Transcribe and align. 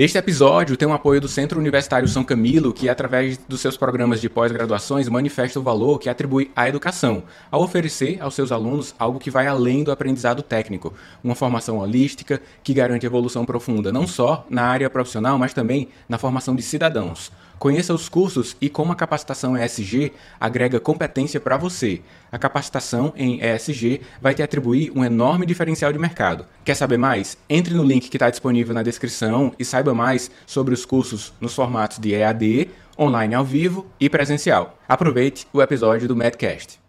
Este 0.00 0.16
episódio 0.16 0.78
tem 0.78 0.88
o 0.88 0.94
apoio 0.94 1.20
do 1.20 1.28
Centro 1.28 1.60
Universitário 1.60 2.08
São 2.08 2.24
Camilo, 2.24 2.72
que, 2.72 2.88
através 2.88 3.36
dos 3.36 3.60
seus 3.60 3.76
programas 3.76 4.18
de 4.18 4.30
pós-graduações, 4.30 5.10
manifesta 5.10 5.60
o 5.60 5.62
valor 5.62 5.98
que 5.98 6.08
atribui 6.08 6.50
à 6.56 6.66
educação, 6.66 7.22
ao 7.50 7.62
oferecer 7.62 8.16
aos 8.18 8.34
seus 8.34 8.50
alunos 8.50 8.94
algo 8.98 9.18
que 9.18 9.30
vai 9.30 9.46
além 9.46 9.84
do 9.84 9.92
aprendizado 9.92 10.42
técnico, 10.42 10.94
uma 11.22 11.34
formação 11.34 11.76
holística 11.76 12.40
que 12.64 12.72
garante 12.72 13.04
evolução 13.04 13.44
profunda, 13.44 13.92
não 13.92 14.06
só 14.06 14.46
na 14.48 14.62
área 14.62 14.88
profissional, 14.88 15.38
mas 15.38 15.52
também 15.52 15.88
na 16.08 16.16
formação 16.16 16.56
de 16.56 16.62
cidadãos. 16.62 17.30
Conheça 17.60 17.92
os 17.92 18.08
cursos 18.08 18.56
e 18.58 18.70
como 18.70 18.90
a 18.90 18.96
capacitação 18.96 19.54
ESG 19.54 20.14
agrega 20.40 20.80
competência 20.80 21.38
para 21.38 21.58
você. 21.58 22.00
A 22.32 22.38
capacitação 22.38 23.12
em 23.14 23.38
ESG 23.38 24.00
vai 24.18 24.32
te 24.32 24.42
atribuir 24.42 24.90
um 24.96 25.04
enorme 25.04 25.44
diferencial 25.44 25.92
de 25.92 25.98
mercado. 25.98 26.46
Quer 26.64 26.74
saber 26.74 26.96
mais? 26.96 27.36
Entre 27.50 27.74
no 27.74 27.84
link 27.84 28.08
que 28.08 28.16
está 28.16 28.30
disponível 28.30 28.72
na 28.72 28.82
descrição 28.82 29.52
e 29.58 29.64
saiba 29.64 29.92
mais 29.92 30.30
sobre 30.46 30.72
os 30.72 30.86
cursos 30.86 31.34
nos 31.38 31.54
formatos 31.54 31.98
de 31.98 32.14
EAD, 32.14 32.70
online 32.98 33.34
ao 33.34 33.44
vivo 33.44 33.86
e 34.00 34.08
presencial. 34.08 34.78
Aproveite 34.88 35.46
o 35.52 35.60
episódio 35.60 36.08
do 36.08 36.16
Medcast. 36.16 36.80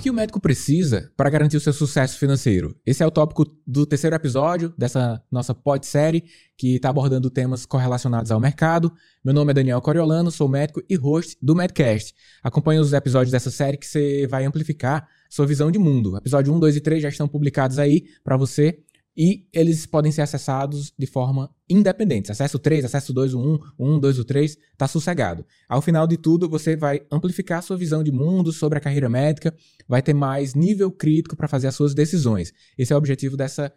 Que 0.00 0.10
o 0.10 0.14
médico 0.14 0.40
precisa 0.40 1.12
para 1.14 1.28
garantir 1.28 1.58
o 1.58 1.60
seu 1.60 1.74
sucesso 1.74 2.18
financeiro? 2.18 2.74
Esse 2.86 3.02
é 3.02 3.06
o 3.06 3.10
tópico 3.10 3.44
do 3.66 3.84
terceiro 3.84 4.16
episódio 4.16 4.72
dessa 4.76 5.22
nossa 5.30 5.54
pod-série 5.54 6.24
que 6.56 6.76
está 6.76 6.88
abordando 6.88 7.28
temas 7.28 7.66
correlacionados 7.66 8.30
ao 8.30 8.40
mercado. 8.40 8.90
Meu 9.22 9.34
nome 9.34 9.50
é 9.50 9.54
Daniel 9.54 9.80
Coriolano, 9.82 10.30
sou 10.30 10.48
médico 10.48 10.82
e 10.88 10.96
host 10.96 11.36
do 11.42 11.54
Medcast. 11.54 12.14
Acompanhe 12.42 12.80
os 12.80 12.94
episódios 12.94 13.30
dessa 13.30 13.50
série 13.50 13.76
que 13.76 13.86
você 13.86 14.26
vai 14.26 14.46
amplificar 14.46 15.06
sua 15.28 15.46
visão 15.46 15.70
de 15.70 15.78
mundo. 15.78 16.16
Episódio 16.16 16.52
1, 16.54 16.58
2 16.58 16.76
e 16.76 16.80
3 16.80 17.02
já 17.02 17.08
estão 17.10 17.28
publicados 17.28 17.78
aí 17.78 18.04
para 18.24 18.38
você 18.38 18.78
e 19.16 19.46
eles 19.52 19.86
podem 19.86 20.12
ser 20.12 20.22
acessados 20.22 20.92
de 20.96 21.06
forma 21.06 21.50
independente. 21.68 22.30
Acesso 22.30 22.58
3, 22.58 22.84
acesso 22.84 23.12
2, 23.12 23.34
o 23.34 23.40
1, 23.40 23.58
o 23.78 23.86
1, 23.96 24.00
2, 24.00 24.18
o 24.18 24.24
3, 24.24 24.56
está 24.72 24.86
sossegado. 24.86 25.44
Ao 25.68 25.82
final 25.82 26.06
de 26.06 26.16
tudo, 26.16 26.48
você 26.48 26.76
vai 26.76 27.02
amplificar 27.10 27.58
a 27.58 27.62
sua 27.62 27.76
visão 27.76 28.02
de 28.02 28.12
mundo 28.12 28.52
sobre 28.52 28.78
a 28.78 28.80
carreira 28.80 29.08
médica, 29.08 29.54
vai 29.88 30.00
ter 30.00 30.14
mais 30.14 30.54
nível 30.54 30.90
crítico 30.90 31.36
para 31.36 31.48
fazer 31.48 31.66
as 31.66 31.74
suas 31.74 31.94
decisões. 31.94 32.52
Esse 32.78 32.92
é 32.92 32.96
o 32.96 32.98
objetivo 32.98 33.36
dessa 33.36 33.72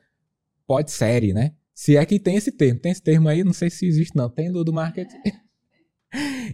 pod-série, 0.67 1.34
né? 1.34 1.53
Se 1.73 1.97
é 1.97 2.06
que 2.06 2.20
tem 2.20 2.36
esse 2.36 2.52
termo. 2.52 2.80
Tem 2.80 2.92
esse 2.92 3.02
termo 3.02 3.28
aí, 3.28 3.44
não 3.44 3.53
sei 3.53 3.70
se 3.70 3.86
existe 3.86 4.16
não. 4.16 4.30
Tem 4.30 4.52
do 4.52 4.73
marketing? 4.73 5.18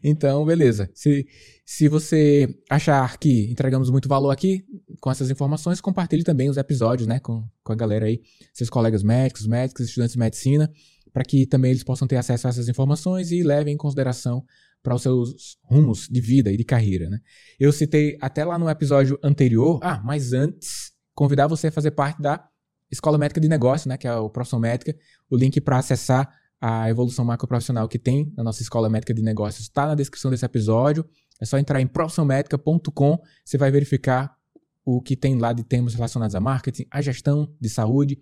Então, 0.02 0.46
beleza. 0.46 0.90
Se, 0.94 1.28
se 1.66 1.90
você 1.90 2.48
achar 2.70 3.18
que 3.18 3.52
entregamos 3.52 3.90
muito 3.90 4.08
valor 4.08 4.32
aqui 4.32 4.64
com 5.00 5.12
essas 5.12 5.30
informações, 5.30 5.82
compartilhe 5.82 6.24
também 6.24 6.50
os 6.50 6.58
episódios, 6.58 7.08
né, 7.08 7.20
com, 7.20 7.48
com 7.64 7.74
a 7.74 7.76
galera 7.76 8.06
aí, 8.06 8.22
seus 8.54 8.70
colegas 8.70 9.04
médicos, 9.04 9.48
médicos, 9.48 9.88
estudantes 9.88 10.14
de 10.14 10.20
medicina, 10.20 10.72
para 11.12 11.24
que 11.24 11.46
também 11.46 11.72
eles 11.72 11.84
possam 11.84 12.08
ter 12.08 12.18
acesso 12.18 12.48
a 12.48 12.50
essas 12.50 12.68
informações 12.68 13.32
e 13.32 13.42
levem 13.42 13.74
em 13.74 13.78
consideração 13.78 14.44
para 14.82 14.96
os 14.96 15.02
seus 15.02 15.58
rumos 15.64 16.08
de 16.08 16.22
vida 16.22 16.52
e 16.52 16.58
de 16.58 16.64
carreira, 16.64 17.10
né? 17.10 17.20
Eu 17.60 17.72
citei 17.72 18.18
até 18.22 18.46
lá 18.46 18.58
no 18.58 18.70
episódio 18.70 19.20
anterior, 19.24 19.80
ah, 19.84 20.02
mas 20.04 20.32
antes, 20.32 20.92
convidar 21.14 21.48
você 21.48 21.68
a 21.68 21.72
fazer 21.72 21.92
parte 21.92 22.22
da 22.22 22.48
Escola 22.92 23.18
Médica 23.18 23.42
de 23.42 23.48
Negócio, 23.48 23.90
né, 23.90 23.98
que 23.98 24.08
é 24.08 24.16
o 24.16 24.30
Profissão 24.30 24.60
Médica. 24.60 24.96
O 25.30 25.36
link 25.36 25.60
para 25.62 25.78
acessar 25.78 26.30
a 26.62 26.90
evolução 26.90 27.24
macroprofissional 27.24 27.88
que 27.88 28.00
tem 28.00 28.34
na 28.36 28.44
nossa 28.44 28.62
Escola 28.62 28.90
Médica 28.90 29.14
de 29.14 29.22
Negócios 29.22 29.64
está 29.64 29.86
na 29.86 29.96
descrição 29.96 30.32
desse 30.32 30.46
episódio. 30.46 31.06
É 31.42 31.46
só 31.46 31.58
entrar 31.58 31.80
em 31.80 31.88
profissionalmédica.com, 31.88 33.20
você 33.46 33.58
vai 33.58 33.72
verificar 33.72 34.36
o 34.86 35.02
que 35.02 35.16
tem 35.16 35.38
lá 35.38 35.54
de 35.54 35.64
temas 35.64 35.94
relacionados 35.94 36.36
a 36.36 36.40
marketing, 36.40 36.86
a 36.90 37.02
gestão 37.02 37.54
de 37.60 37.70
saúde, 37.70 38.20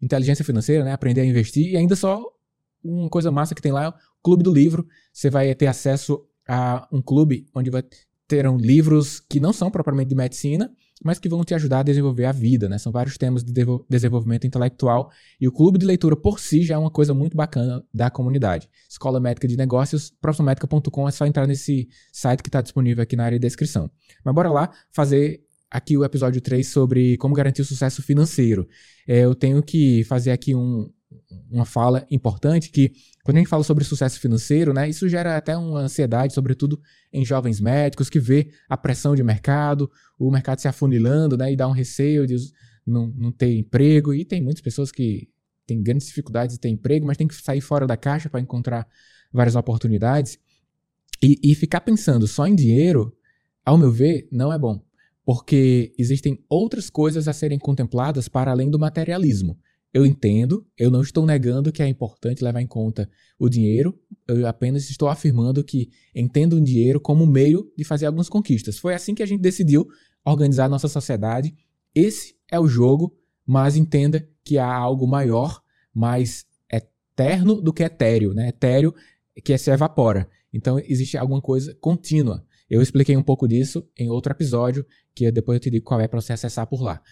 inteligência 0.00 0.44
financeira, 0.44 0.84
né? 0.84 0.92
aprender 0.92 1.20
a 1.20 1.24
investir 1.24 1.72
e 1.72 1.76
ainda 1.76 1.96
só 1.96 2.22
uma 2.82 3.08
coisa 3.08 3.30
massa 3.30 3.54
que 3.54 3.62
tem 3.62 3.72
lá 3.72 3.84
é 3.84 3.88
o 3.88 3.94
Clube 4.22 4.42
do 4.42 4.52
Livro. 4.52 4.86
Você 5.12 5.28
vai 5.28 5.54
ter 5.54 5.66
acesso 5.66 6.24
a 6.48 6.88
um 6.90 7.02
clube 7.02 7.46
onde 7.54 7.70
vai 7.70 7.84
terão 8.26 8.56
livros 8.56 9.18
que 9.18 9.40
não 9.40 9.52
são 9.52 9.70
propriamente 9.70 10.08
de 10.08 10.14
medicina, 10.14 10.72
mas 11.02 11.18
que 11.18 11.28
vão 11.28 11.42
te 11.42 11.52
ajudar 11.54 11.80
a 11.80 11.82
desenvolver 11.82 12.26
a 12.26 12.32
vida, 12.32 12.68
né? 12.68 12.78
São 12.78 12.92
vários 12.92 13.18
temas 13.18 13.42
de 13.42 13.52
desenvolvimento 13.88 14.46
intelectual 14.46 15.10
e 15.40 15.48
o 15.48 15.52
clube 15.52 15.78
de 15.78 15.86
leitura 15.86 16.14
por 16.14 16.38
si 16.38 16.62
já 16.62 16.76
é 16.76 16.78
uma 16.78 16.90
coisa 16.90 17.12
muito 17.12 17.36
bacana 17.36 17.82
da 17.92 18.08
comunidade. 18.08 18.68
Escola 18.88 19.18
Médica 19.18 19.48
de 19.48 19.56
Negócios, 19.56 20.10
profissionalmédica.com 20.20 21.08
é 21.08 21.10
só 21.10 21.26
entrar 21.26 21.46
nesse 21.46 21.88
site 22.12 22.42
que 22.42 22.48
está 22.48 22.60
disponível 22.60 23.02
aqui 23.02 23.16
na 23.16 23.24
área 23.24 23.38
de 23.38 23.44
descrição. 23.44 23.90
Mas 24.24 24.34
bora 24.34 24.50
lá 24.50 24.70
fazer 24.92 25.42
aqui 25.70 25.96
o 25.96 26.04
episódio 26.04 26.40
3 26.40 26.66
sobre 26.66 27.16
como 27.18 27.34
garantir 27.34 27.62
o 27.62 27.64
sucesso 27.64 28.02
financeiro. 28.02 28.68
É, 29.06 29.20
eu 29.20 29.34
tenho 29.34 29.62
que 29.62 30.04
fazer 30.04 30.32
aqui 30.32 30.54
um, 30.54 30.90
uma 31.50 31.64
fala 31.64 32.06
importante 32.10 32.70
que 32.70 32.92
quando 33.24 33.36
a 33.36 33.40
gente 33.40 33.48
fala 33.48 33.62
sobre 33.62 33.84
sucesso 33.84 34.18
financeiro, 34.18 34.72
né, 34.72 34.88
isso 34.88 35.08
gera 35.08 35.36
até 35.36 35.56
uma 35.56 35.80
ansiedade, 35.80 36.32
sobretudo 36.32 36.80
em 37.12 37.24
jovens 37.24 37.60
médicos 37.60 38.08
que 38.08 38.18
vê 38.18 38.50
a 38.68 38.76
pressão 38.76 39.14
de 39.14 39.22
mercado, 39.22 39.90
o 40.18 40.30
mercado 40.30 40.60
se 40.60 40.68
afunilando, 40.68 41.36
né, 41.36 41.52
e 41.52 41.56
dá 41.56 41.68
um 41.68 41.72
receio 41.72 42.26
de 42.26 42.36
não, 42.86 43.06
não 43.08 43.32
ter 43.32 43.54
emprego. 43.56 44.14
E 44.14 44.24
tem 44.24 44.42
muitas 44.42 44.62
pessoas 44.62 44.90
que 44.90 45.28
têm 45.66 45.82
grandes 45.82 46.06
dificuldades 46.08 46.56
de 46.56 46.60
ter 46.60 46.68
emprego, 46.68 47.06
mas 47.06 47.16
tem 47.16 47.28
que 47.28 47.34
sair 47.34 47.60
fora 47.60 47.86
da 47.86 47.96
caixa 47.96 48.28
para 48.28 48.40
encontrar 48.40 48.86
várias 49.32 49.54
oportunidades. 49.54 50.38
E, 51.22 51.38
e 51.42 51.54
ficar 51.54 51.82
pensando 51.82 52.26
só 52.26 52.46
em 52.46 52.54
dinheiro, 52.54 53.14
ao 53.64 53.76
meu 53.76 53.92
ver, 53.92 54.26
não 54.32 54.52
é 54.52 54.58
bom, 54.58 54.82
porque 55.32 55.94
existem 55.96 56.44
outras 56.48 56.90
coisas 56.90 57.28
a 57.28 57.32
serem 57.32 57.56
contempladas 57.56 58.26
para 58.26 58.50
além 58.50 58.68
do 58.68 58.80
materialismo. 58.80 59.56
Eu 59.94 60.04
entendo, 60.04 60.66
eu 60.76 60.90
não 60.90 61.02
estou 61.02 61.24
negando 61.24 61.70
que 61.70 61.80
é 61.80 61.86
importante 61.86 62.42
levar 62.42 62.60
em 62.60 62.66
conta 62.66 63.08
o 63.38 63.48
dinheiro, 63.48 63.96
eu 64.26 64.44
apenas 64.44 64.90
estou 64.90 65.08
afirmando 65.08 65.62
que 65.62 65.88
entendo 66.12 66.54
o 66.54 66.60
dinheiro 66.60 67.00
como 67.00 67.24
meio 67.28 67.72
de 67.78 67.84
fazer 67.84 68.06
algumas 68.06 68.28
conquistas. 68.28 68.76
Foi 68.76 68.92
assim 68.92 69.14
que 69.14 69.22
a 69.22 69.26
gente 69.26 69.40
decidiu 69.40 69.86
organizar 70.24 70.68
nossa 70.68 70.88
sociedade. 70.88 71.54
Esse 71.94 72.34
é 72.50 72.58
o 72.58 72.66
jogo, 72.66 73.16
mas 73.46 73.76
entenda 73.76 74.28
que 74.42 74.58
há 74.58 74.74
algo 74.74 75.06
maior, 75.06 75.62
mais 75.94 76.44
eterno 76.68 77.62
do 77.62 77.72
que 77.72 77.84
etéreo, 77.84 78.34
né? 78.34 78.48
Etéreo 78.48 78.92
que 79.44 79.56
se 79.56 79.70
evapora. 79.70 80.28
Então 80.52 80.76
existe 80.80 81.16
alguma 81.16 81.40
coisa 81.40 81.72
contínua. 81.80 82.44
Eu 82.70 82.80
expliquei 82.80 83.16
um 83.16 83.22
pouco 83.22 83.48
disso 83.48 83.84
em 83.98 84.08
outro 84.08 84.32
episódio, 84.32 84.86
que 85.14 85.30
depois 85.32 85.56
eu 85.56 85.60
te 85.60 85.70
digo 85.70 85.84
qual 85.84 86.00
é 86.00 86.06
para 86.06 86.20
você 86.20 86.32
acessar 86.32 86.66
por 86.66 86.80
lá. 86.80 87.02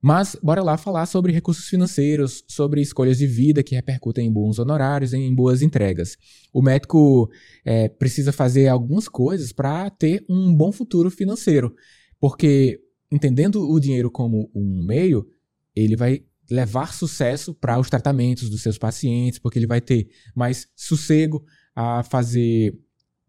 Mas 0.00 0.36
bora 0.42 0.62
lá 0.62 0.76
falar 0.76 1.06
sobre 1.06 1.32
recursos 1.32 1.66
financeiros, 1.66 2.44
sobre 2.48 2.80
escolhas 2.80 3.18
de 3.18 3.26
vida 3.26 3.62
que 3.62 3.76
repercutem 3.76 4.26
em 4.26 4.32
bons 4.32 4.58
honorários 4.58 5.12
em 5.12 5.32
boas 5.32 5.62
entregas. 5.62 6.16
O 6.52 6.60
médico 6.60 7.30
é, 7.64 7.88
precisa 7.88 8.32
fazer 8.32 8.66
algumas 8.66 9.08
coisas 9.08 9.52
para 9.52 9.88
ter 9.90 10.24
um 10.28 10.52
bom 10.52 10.72
futuro 10.72 11.08
financeiro, 11.08 11.74
porque 12.18 12.80
entendendo 13.12 13.68
o 13.68 13.78
dinheiro 13.78 14.10
como 14.10 14.50
um 14.52 14.84
meio, 14.84 15.24
ele 15.74 15.94
vai 15.94 16.24
levar 16.50 16.92
sucesso 16.92 17.54
para 17.54 17.78
os 17.78 17.88
tratamentos 17.88 18.50
dos 18.50 18.60
seus 18.60 18.78
pacientes, 18.78 19.38
porque 19.38 19.58
ele 19.58 19.68
vai 19.68 19.80
ter 19.80 20.08
mais 20.34 20.66
sossego 20.74 21.44
a 21.76 22.02
fazer 22.02 22.76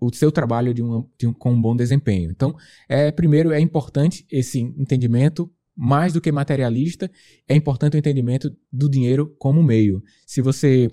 o 0.05 0.13
seu 0.13 0.31
trabalho 0.31 0.73
de 0.73 0.81
uma, 0.81 1.05
de 1.17 1.27
um, 1.27 1.33
com 1.33 1.53
um 1.53 1.61
bom 1.61 1.75
desempenho. 1.75 2.29
Então, 2.31 2.55
é, 2.89 3.11
primeiro 3.11 3.51
é 3.51 3.59
importante 3.59 4.25
esse 4.29 4.59
entendimento 4.59 5.49
mais 5.75 6.13
do 6.13 6.21
que 6.21 6.31
materialista, 6.31 7.09
é 7.47 7.55
importante 7.55 7.95
o 7.95 7.97
entendimento 7.97 8.55
do 8.71 8.89
dinheiro 8.89 9.33
como 9.39 9.63
meio. 9.63 10.03
Se 10.25 10.41
você, 10.41 10.91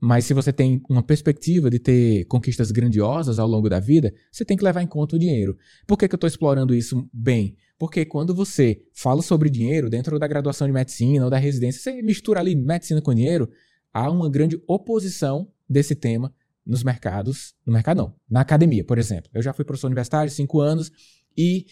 mas 0.00 0.24
se 0.26 0.34
você 0.34 0.52
tem 0.52 0.82
uma 0.88 1.02
perspectiva 1.02 1.70
de 1.70 1.78
ter 1.78 2.24
conquistas 2.26 2.70
grandiosas 2.70 3.38
ao 3.38 3.48
longo 3.48 3.68
da 3.68 3.80
vida, 3.80 4.12
você 4.30 4.44
tem 4.44 4.56
que 4.56 4.64
levar 4.64 4.82
em 4.82 4.86
conta 4.86 5.16
o 5.16 5.18
dinheiro. 5.18 5.56
Por 5.86 5.96
que, 5.96 6.06
que 6.06 6.14
eu 6.14 6.18
estou 6.18 6.28
explorando 6.28 6.74
isso 6.74 7.08
bem? 7.12 7.56
Porque 7.78 8.04
quando 8.04 8.34
você 8.34 8.82
fala 8.92 9.22
sobre 9.22 9.48
dinheiro 9.48 9.88
dentro 9.88 10.18
da 10.18 10.26
graduação 10.26 10.66
de 10.66 10.72
medicina 10.72 11.24
ou 11.24 11.30
da 11.30 11.38
residência, 11.38 11.80
você 11.80 12.02
mistura 12.02 12.40
ali 12.40 12.54
medicina 12.54 13.00
com 13.00 13.14
dinheiro, 13.14 13.48
há 13.94 14.10
uma 14.10 14.28
grande 14.28 14.60
oposição 14.66 15.48
desse 15.68 15.94
tema 15.94 16.34
nos 16.68 16.84
mercados, 16.84 17.54
no 17.64 17.72
mercado 17.72 17.96
não, 17.96 18.14
na 18.28 18.42
academia, 18.42 18.84
por 18.84 18.98
exemplo. 18.98 19.30
Eu 19.32 19.40
já 19.40 19.54
fui 19.54 19.64
professor 19.64 19.86
universitário 19.86 20.30
cinco 20.30 20.60
anos 20.60 20.92
e 21.36 21.66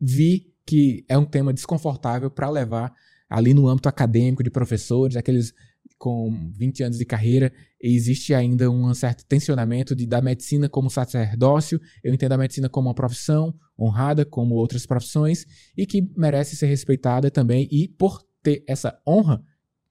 vi 0.00 0.52
que 0.66 1.04
é 1.08 1.16
um 1.16 1.24
tema 1.24 1.52
desconfortável 1.52 2.30
para 2.30 2.50
levar 2.50 2.92
ali 3.28 3.54
no 3.54 3.68
âmbito 3.68 3.88
acadêmico 3.88 4.42
de 4.42 4.50
professores, 4.50 5.16
aqueles 5.16 5.54
com 6.00 6.50
20 6.56 6.82
anos 6.82 6.98
de 6.98 7.04
carreira, 7.04 7.52
existe 7.78 8.32
ainda 8.32 8.70
um 8.70 8.92
certo 8.94 9.24
tensionamento 9.26 9.94
de, 9.94 10.06
da 10.06 10.22
medicina 10.22 10.68
como 10.68 10.88
sacerdócio. 10.88 11.78
Eu 12.02 12.14
entendo 12.14 12.32
a 12.32 12.38
medicina 12.38 12.70
como 12.70 12.88
uma 12.88 12.94
profissão 12.94 13.54
honrada, 13.78 14.24
como 14.24 14.54
outras 14.54 14.86
profissões, 14.86 15.46
e 15.76 15.86
que 15.86 16.10
merece 16.16 16.56
ser 16.56 16.66
respeitada 16.66 17.30
também. 17.30 17.68
E 17.70 17.86
por 17.86 18.22
ter 18.42 18.64
essa 18.66 18.98
honra, 19.06 19.42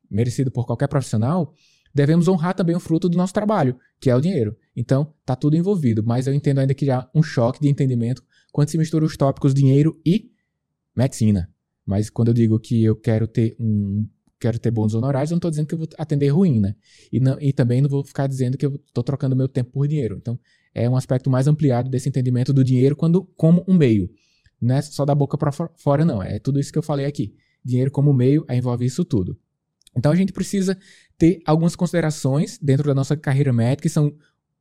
merecida 0.09 0.49
por 0.49 0.65
qualquer 0.65 0.87
profissional, 0.87 1.53
devemos 1.99 2.29
honrar 2.29 2.53
também 2.53 2.73
o 2.73 2.79
fruto 2.79 3.09
do 3.09 3.17
nosso 3.17 3.33
trabalho, 3.33 3.77
que 3.99 4.09
é 4.09 4.15
o 4.15 4.21
dinheiro. 4.21 4.55
Então, 4.73 5.13
tá 5.25 5.35
tudo 5.35 5.57
envolvido, 5.57 6.01
mas 6.01 6.27
eu 6.27 6.33
entendo 6.33 6.59
ainda 6.59 6.73
que 6.73 6.89
há 6.89 7.05
um 7.13 7.21
choque 7.21 7.59
de 7.59 7.67
entendimento 7.67 8.23
quando 8.53 8.69
se 8.69 8.77
mistura 8.77 9.03
os 9.03 9.17
tópicos 9.17 9.53
dinheiro 9.53 9.99
e 10.05 10.31
medicina. 10.95 11.49
Mas 11.85 12.09
quando 12.09 12.29
eu 12.29 12.33
digo 12.33 12.57
que 12.57 12.85
eu 12.85 12.95
quero 12.95 13.27
ter 13.27 13.53
um 13.59 14.07
quero 14.39 14.57
ter 14.57 14.71
bons 14.71 14.93
honorários, 14.93 15.29
eu 15.29 15.35
não 15.35 15.39
estou 15.39 15.51
dizendo 15.51 15.67
que 15.67 15.73
eu 15.73 15.79
vou 15.79 15.87
atender 15.97 16.29
ruim, 16.29 16.61
né? 16.61 16.73
E, 17.11 17.19
não, 17.19 17.37
e 17.41 17.51
também 17.51 17.81
não 17.81 17.89
vou 17.89 18.05
ficar 18.05 18.25
dizendo 18.25 18.57
que 18.57 18.65
eu 18.65 18.75
estou 18.75 19.03
trocando 19.03 19.35
meu 19.35 19.49
tempo 19.49 19.71
por 19.71 19.85
dinheiro. 19.85 20.15
Então, 20.17 20.39
é 20.73 20.89
um 20.89 20.95
aspecto 20.95 21.29
mais 21.29 21.45
ampliado 21.45 21.89
desse 21.89 22.07
entendimento 22.07 22.53
do 22.53 22.63
dinheiro 22.63 22.95
quando 22.95 23.25
como 23.35 23.65
um 23.67 23.73
meio. 23.73 24.09
Não 24.61 24.75
é 24.75 24.81
só 24.81 25.03
da 25.03 25.13
boca 25.13 25.37
para 25.37 25.51
fora, 25.51 26.05
não. 26.05 26.23
É 26.23 26.39
tudo 26.39 26.61
isso 26.61 26.71
que 26.71 26.77
eu 26.77 26.83
falei 26.83 27.05
aqui. 27.05 27.35
Dinheiro 27.65 27.91
como 27.91 28.13
meio 28.13 28.45
envolve 28.49 28.85
isso 28.85 29.03
tudo. 29.03 29.37
Então, 29.99 30.11
a 30.11 30.15
gente 30.15 30.33
precisa 30.33 30.77
ter 31.17 31.41
algumas 31.45 31.75
considerações 31.75 32.57
dentro 32.57 32.87
da 32.87 32.95
nossa 32.95 33.15
carreira 33.15 33.53
médica, 33.53 33.83
que 33.83 33.89
são 33.89 34.15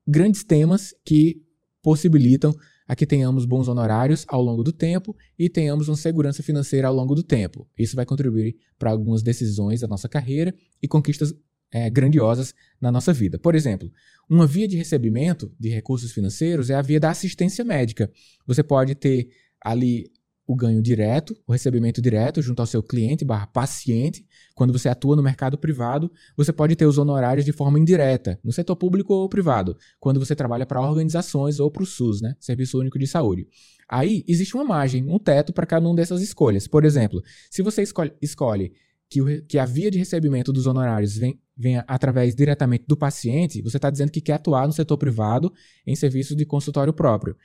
grandes 0.07 0.43
temas 0.43 0.95
que 1.05 1.41
possibilitam 1.83 2.55
a 2.87 2.97
que 2.97 3.07
tenhamos 3.07 3.45
bons 3.45 3.69
honorários 3.69 4.25
ao 4.29 4.43
longo 4.43 4.65
do 4.65 4.73
tempo 4.73 5.15
e 5.39 5.49
tenhamos 5.49 5.89
uma 5.89 5.97
segurança 5.97 6.43
financeira 6.43 6.89
ao 6.89 6.95
longo 6.95 7.15
do 7.15 7.23
tempo. 7.23 7.69
Isso 7.79 7.95
vai 7.95 8.05
contribuir 8.05 8.57
para 8.79 8.91
algumas 8.91 9.23
decisões 9.23 9.81
da 9.81 9.87
nossa 9.87 10.09
carreira 10.09 10.55
e 10.83 10.89
conquistas 10.89 11.35
é, 11.71 11.89
grandiosas 11.91 12.55
na 12.81 12.91
nossa 12.91 13.13
vida. 13.13 13.39
Por 13.39 13.55
exemplo, 13.55 13.93
uma 14.29 14.47
via 14.47 14.67
de 14.67 14.77
recebimento 14.77 15.55
de 15.61 15.69
recursos 15.69 16.13
financeiros 16.13 16.71
é 16.71 16.75
a 16.75 16.83
via 16.83 16.99
da 16.99 17.11
assistência 17.11 17.65
médica. 17.65 18.11
Você 18.47 18.63
pode 18.63 18.95
ter 18.95 19.29
ali 19.61 20.11
o 20.49 20.57
ganho 20.57 20.81
direto, 20.81 21.37
o 21.47 21.53
recebimento 21.53 22.01
direto 22.01 22.41
junto 22.41 22.61
ao 22.61 22.67
seu 22.67 22.83
cliente 22.83 23.23
barra 23.23 23.47
paciente. 23.47 24.27
Quando 24.55 24.73
você 24.73 24.89
atua 24.89 25.15
no 25.15 25.23
mercado 25.23 25.59
privado, 25.59 26.11
você 26.35 26.55
pode 26.55 26.75
ter 26.75 26.87
os 26.87 26.97
honorários 26.97 27.45
de 27.45 27.53
forma 27.53 27.79
indireta, 27.79 28.41
no 28.43 28.51
setor 28.51 28.75
público 28.75 29.13
ou 29.13 29.29
privado, 29.29 29.77
quando 30.01 30.19
você 30.19 30.35
trabalha 30.35 30.65
para 30.65 30.81
organizações 30.81 31.61
ou 31.61 31.71
para 31.71 31.83
o 31.83 31.87
SUS, 31.87 32.23
né? 32.23 32.35
Serviço 32.41 32.81
Único 32.81 32.99
de 32.99 33.07
Saúde. 33.07 33.47
Aí 33.87 34.25
existe 34.27 34.55
uma 34.55 34.65
margem, 34.65 35.05
um 35.07 35.19
teto 35.19 35.53
para 35.53 35.67
cada 35.67 35.87
uma 35.87 35.95
dessas 35.95 36.23
escolhas. 36.23 36.67
Por 36.67 36.83
exemplo, 36.83 37.23
se 37.51 37.61
você 37.61 37.83
escolhe, 37.83 38.15
escolhe 38.23 38.73
que, 39.11 39.21
o, 39.21 39.45
que, 39.45 39.59
a 39.59 39.67
via 39.67 39.91
de 39.91 39.99
recebimento 39.99 40.51
dos 40.51 40.67
honorários 40.67 41.15
vem, 41.19 41.39
venha 41.55 41.85
através 41.87 42.35
diretamente 42.35 42.85
do 42.89 42.97
paciente, 42.97 43.61
você 43.61 43.77
está 43.77 43.91
dizendo 43.91 44.11
que 44.11 44.23
quer 44.23 44.35
atuar 44.35 44.67
no 44.67 44.73
setor 44.73 44.97
privado 44.97 45.53
em 45.87 45.95
serviço 45.95 46.35
de 46.35 46.47
consultório 46.47 46.93
próprio. 46.95 47.37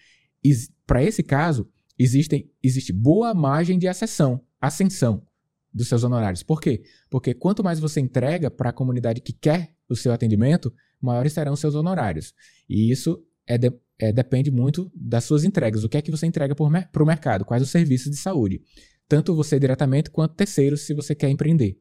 Para 0.87 1.03
esse 1.03 1.21
caso, 1.21 1.69
existem, 1.97 2.51
existe 2.61 2.91
boa 2.91 3.33
margem 3.33 3.77
de 3.77 3.87
acessão, 3.87 4.41
ascensão 4.59 5.25
dos 5.73 5.87
seus 5.87 6.03
honorários. 6.03 6.43
Por 6.43 6.61
quê? 6.61 6.83
Porque 7.09 7.33
quanto 7.33 7.63
mais 7.63 7.79
você 7.79 7.99
entrega 7.99 8.51
para 8.51 8.69
a 8.69 8.73
comunidade 8.73 9.21
que 9.21 9.33
quer 9.33 9.73
o 9.89 9.95
seu 9.95 10.11
atendimento, 10.11 10.73
maiores 11.01 11.33
serão 11.33 11.53
os 11.53 11.59
seus 11.59 11.75
honorários. 11.75 12.33
E 12.69 12.91
isso 12.91 13.21
é, 13.47 13.57
de, 13.57 13.73
é 13.99 14.11
depende 14.11 14.51
muito 14.51 14.91
das 14.95 15.23
suas 15.23 15.43
entregas. 15.43 15.83
O 15.83 15.89
que 15.89 15.97
é 15.97 16.01
que 16.01 16.11
você 16.11 16.25
entrega 16.25 16.55
para 16.55 17.03
o 17.03 17.05
mercado? 17.05 17.45
Quais 17.45 17.63
os 17.63 17.69
serviços 17.69 18.11
de 18.11 18.17
saúde? 18.17 18.61
Tanto 19.07 19.35
você 19.35 19.59
diretamente 19.59 20.09
quanto 20.09 20.35
terceiros, 20.35 20.81
se 20.81 20.93
você 20.93 21.13
quer 21.13 21.29
empreender. 21.29 21.77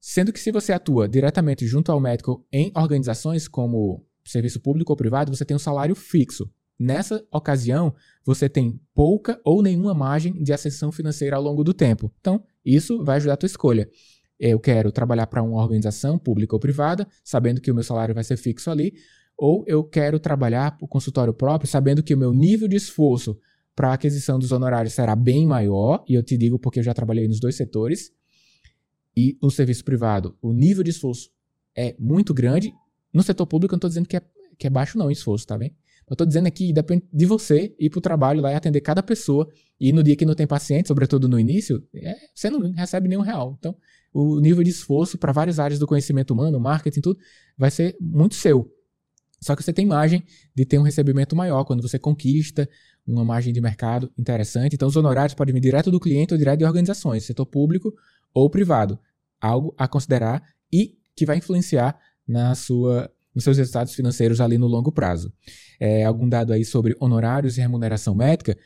Sendo 0.00 0.32
que 0.32 0.40
se 0.40 0.50
você 0.50 0.72
atua 0.72 1.08
diretamente 1.08 1.66
junto 1.66 1.92
ao 1.92 2.00
médico 2.00 2.46
em 2.52 2.72
organizações 2.74 3.46
como 3.46 4.04
serviço 4.24 4.60
público 4.60 4.92
ou 4.92 4.96
privado, 4.96 5.34
você 5.34 5.44
tem 5.44 5.56
um 5.56 5.60
salário 5.60 5.94
fixo. 5.94 6.50
Nessa 6.78 7.24
ocasião, 7.30 7.94
você 8.24 8.48
tem 8.48 8.80
pouca 8.94 9.40
ou 9.44 9.62
nenhuma 9.62 9.94
margem 9.94 10.42
de 10.42 10.52
ascensão 10.52 10.90
financeira 10.90 11.36
ao 11.36 11.42
longo 11.42 11.62
do 11.62 11.72
tempo. 11.72 12.12
Então, 12.20 12.42
isso 12.64 13.04
vai 13.04 13.16
ajudar 13.16 13.34
a 13.34 13.36
tua 13.36 13.46
escolha. 13.46 13.88
Eu 14.38 14.58
quero 14.58 14.90
trabalhar 14.90 15.26
para 15.28 15.42
uma 15.42 15.60
organização 15.60 16.18
pública 16.18 16.56
ou 16.56 16.60
privada, 16.60 17.06
sabendo 17.22 17.60
que 17.60 17.70
o 17.70 17.74
meu 17.74 17.84
salário 17.84 18.14
vai 18.14 18.24
ser 18.24 18.36
fixo 18.36 18.70
ali, 18.70 18.94
ou 19.36 19.64
eu 19.68 19.84
quero 19.84 20.18
trabalhar 20.18 20.76
para 20.76 20.84
o 20.84 20.88
consultório 20.88 21.32
próprio, 21.32 21.70
sabendo 21.70 22.02
que 22.02 22.14
o 22.14 22.18
meu 22.18 22.32
nível 22.32 22.66
de 22.66 22.76
esforço 22.76 23.38
para 23.74 23.90
a 23.90 23.94
aquisição 23.94 24.38
dos 24.38 24.52
honorários 24.52 24.94
será 24.94 25.14
bem 25.14 25.46
maior, 25.46 26.04
e 26.08 26.14
eu 26.14 26.22
te 26.22 26.36
digo 26.36 26.58
porque 26.58 26.80
eu 26.80 26.82
já 26.82 26.92
trabalhei 26.92 27.26
nos 27.28 27.40
dois 27.40 27.56
setores, 27.56 28.12
e 29.16 29.38
no 29.42 29.50
serviço 29.50 29.84
privado 29.84 30.36
o 30.42 30.52
nível 30.52 30.82
de 30.82 30.90
esforço 30.90 31.30
é 31.76 31.94
muito 31.98 32.34
grande. 32.34 32.72
No 33.12 33.22
setor 33.22 33.46
público 33.46 33.74
eu 33.74 33.76
não 33.76 33.78
estou 33.78 33.90
dizendo 33.90 34.08
que 34.08 34.16
é, 34.16 34.22
que 34.58 34.66
é 34.66 34.70
baixo 34.70 34.98
não 34.98 35.06
o 35.06 35.10
esforço, 35.10 35.46
tá 35.46 35.56
bem? 35.56 35.74
Eu 36.12 36.14
estou 36.14 36.26
dizendo 36.26 36.46
aqui, 36.46 36.74
depende 36.74 37.06
de 37.10 37.24
você 37.24 37.74
ir 37.80 37.88
para 37.88 37.98
o 37.98 38.02
trabalho 38.02 38.42
lá 38.42 38.52
e 38.52 38.54
atender 38.54 38.82
cada 38.82 39.02
pessoa. 39.02 39.48
E 39.80 39.94
no 39.94 40.02
dia 40.02 40.14
que 40.14 40.26
não 40.26 40.34
tem 40.34 40.46
paciente, 40.46 40.88
sobretudo 40.88 41.26
no 41.26 41.40
início, 41.40 41.82
é, 41.94 42.14
você 42.34 42.50
não 42.50 42.70
recebe 42.72 43.08
nenhum 43.08 43.22
real. 43.22 43.56
Então, 43.58 43.74
o 44.12 44.38
nível 44.38 44.62
de 44.62 44.68
esforço 44.68 45.16
para 45.16 45.32
várias 45.32 45.58
áreas 45.58 45.80
do 45.80 45.86
conhecimento 45.86 46.32
humano, 46.34 46.60
marketing, 46.60 47.00
tudo, 47.00 47.18
vai 47.56 47.70
ser 47.70 47.96
muito 47.98 48.34
seu. 48.34 48.70
Só 49.40 49.56
que 49.56 49.62
você 49.62 49.72
tem 49.72 49.86
margem 49.86 50.22
de 50.54 50.66
ter 50.66 50.78
um 50.78 50.82
recebimento 50.82 51.34
maior 51.34 51.64
quando 51.64 51.80
você 51.80 51.98
conquista 51.98 52.68
uma 53.06 53.24
margem 53.24 53.50
de 53.50 53.62
mercado 53.62 54.12
interessante. 54.18 54.74
Então, 54.74 54.88
os 54.88 54.96
honorários 54.96 55.32
podem 55.32 55.54
vir 55.54 55.60
direto 55.60 55.90
do 55.90 55.98
cliente 55.98 56.34
ou 56.34 56.38
direto 56.38 56.58
de 56.58 56.66
organizações, 56.66 57.24
setor 57.24 57.46
público 57.46 57.90
ou 58.34 58.50
privado. 58.50 58.98
Algo 59.40 59.74
a 59.78 59.88
considerar 59.88 60.42
e 60.70 60.98
que 61.16 61.24
vai 61.24 61.38
influenciar 61.38 61.98
na 62.28 62.54
sua 62.54 63.10
nos 63.34 63.44
seus 63.44 63.56
resultados 63.56 63.94
financeiros 63.94 64.40
ali 64.40 64.58
no 64.58 64.66
longo 64.66 64.92
prazo. 64.92 65.32
É, 65.80 66.04
algum 66.04 66.28
dado 66.28 66.52
aí 66.52 66.64
sobre 66.64 66.96
honorários 67.00 67.56
e 67.56 67.60
remuneração 67.60 68.14
médica? 68.14 68.56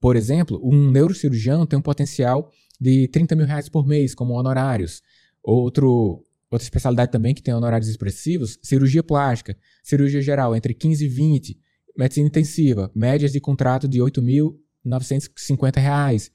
Por 0.00 0.16
exemplo, 0.16 0.60
um 0.62 0.90
neurocirurgião 0.90 1.66
tem 1.66 1.78
um 1.78 1.82
potencial 1.82 2.50
de 2.80 3.08
30 3.08 3.34
mil 3.36 3.46
reais 3.46 3.68
por 3.68 3.86
mês 3.86 4.14
como 4.14 4.34
honorários. 4.34 5.02
Outro, 5.42 6.22
outra 6.50 6.64
especialidade 6.64 7.12
também 7.12 7.34
que 7.34 7.42
tem 7.42 7.54
honorários 7.54 7.88
expressivos, 7.88 8.58
cirurgia 8.62 9.02
plástica, 9.02 9.56
cirurgia 9.82 10.20
geral 10.20 10.54
entre 10.54 10.74
15 10.74 11.04
e 11.04 11.08
20, 11.08 11.58
medicina 11.96 12.26
intensiva, 12.26 12.90
médias 12.94 13.32
de 13.32 13.40
contrato 13.40 13.88
de 13.88 14.00
8.950 14.00 15.80
reais. 15.80 16.30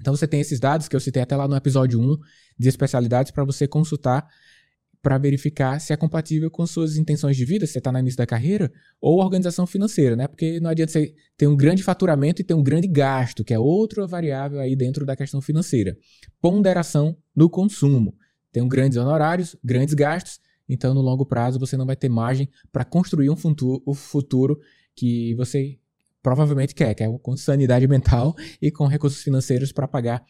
Então 0.00 0.14
você 0.14 0.26
tem 0.26 0.40
esses 0.40 0.60
dados 0.60 0.88
que 0.88 0.96
eu 0.96 1.00
citei 1.00 1.22
até 1.22 1.36
lá 1.36 1.48
no 1.48 1.56
episódio 1.56 2.00
1 2.00 2.16
de 2.58 2.68
especialidades 2.68 3.32
para 3.32 3.44
você 3.44 3.66
consultar 3.66 4.26
para 5.02 5.18
verificar 5.18 5.80
se 5.80 5.92
é 5.92 5.96
compatível 5.96 6.50
com 6.50 6.66
suas 6.66 6.96
intenções 6.96 7.36
de 7.36 7.44
vida, 7.44 7.66
se 7.66 7.72
você 7.72 7.78
está 7.78 7.92
no 7.92 7.98
início 7.98 8.18
da 8.18 8.26
carreira, 8.26 8.72
ou 9.00 9.20
organização 9.20 9.66
financeira, 9.66 10.16
né? 10.16 10.26
Porque 10.26 10.60
não 10.60 10.70
adianta 10.70 10.92
você 10.92 11.14
ter 11.36 11.46
um 11.46 11.56
grande 11.56 11.82
faturamento 11.82 12.42
e 12.42 12.44
ter 12.44 12.54
um 12.54 12.62
grande 12.62 12.88
gasto, 12.88 13.44
que 13.44 13.54
é 13.54 13.58
outra 13.58 14.06
variável 14.06 14.58
aí 14.60 14.74
dentro 14.74 15.06
da 15.06 15.16
questão 15.16 15.40
financeira. 15.40 15.96
Ponderação 16.40 17.16
no 17.34 17.48
consumo. 17.48 18.14
Tem 18.52 18.66
grandes 18.66 18.98
honorários, 18.98 19.56
grandes 19.62 19.94
gastos, 19.94 20.40
então 20.68 20.94
no 20.94 21.00
longo 21.00 21.24
prazo 21.24 21.58
você 21.58 21.76
não 21.76 21.86
vai 21.86 21.96
ter 21.96 22.08
margem 22.08 22.48
para 22.72 22.84
construir 22.84 23.30
um 23.30 23.36
futuro, 23.36 23.82
futuro 23.94 24.58
que 24.94 25.34
você 25.34 25.78
provavelmente 26.22 26.74
quer, 26.74 26.94
que 26.94 27.02
é 27.02 27.18
com 27.18 27.36
sanidade 27.36 27.86
mental 27.88 28.34
e 28.60 28.70
com 28.70 28.86
recursos 28.86 29.22
financeiros 29.22 29.72
para 29.72 29.86
pagar 29.86 30.24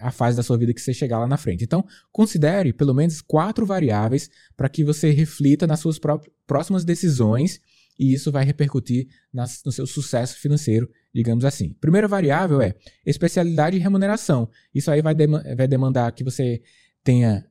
a 0.00 0.10
fase 0.10 0.36
da 0.36 0.42
sua 0.42 0.56
vida 0.56 0.72
que 0.72 0.80
você 0.80 0.94
chegar 0.94 1.18
lá 1.18 1.26
na 1.26 1.36
frente. 1.36 1.64
Então, 1.64 1.84
considere 2.12 2.72
pelo 2.72 2.94
menos 2.94 3.20
quatro 3.20 3.64
variáveis 3.66 4.30
para 4.56 4.68
que 4.68 4.84
você 4.84 5.10
reflita 5.10 5.66
nas 5.66 5.80
suas 5.80 5.98
próximas 6.46 6.84
decisões 6.84 7.60
e 7.98 8.14
isso 8.14 8.30
vai 8.30 8.44
repercutir 8.44 9.08
nas, 9.32 9.62
no 9.64 9.72
seu 9.72 9.86
sucesso 9.86 10.38
financeiro, 10.38 10.88
digamos 11.12 11.44
assim. 11.44 11.72
Primeira 11.80 12.06
variável 12.06 12.62
é 12.62 12.74
especialidade 13.04 13.76
e 13.76 13.80
remuneração. 13.80 14.48
Isso 14.72 14.90
aí 14.90 15.02
vai, 15.02 15.14
vai 15.14 15.66
demandar 15.66 16.12
que 16.12 16.22
você 16.22 16.62
tenha 17.02 17.44